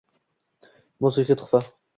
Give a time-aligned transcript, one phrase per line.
[1.05, 1.65] Musiqiy tuhfa